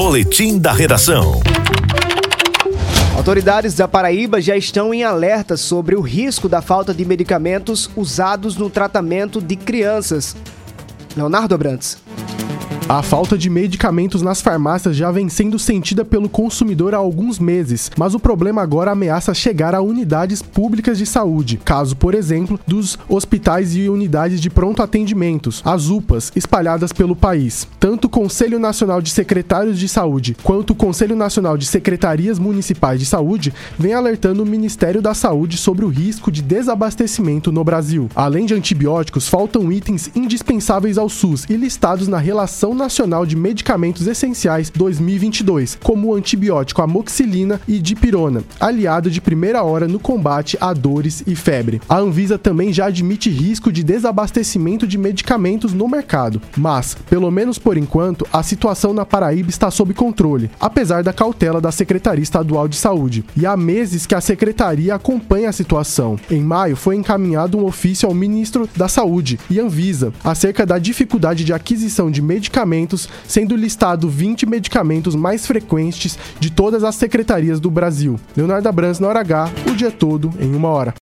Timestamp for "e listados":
41.48-42.08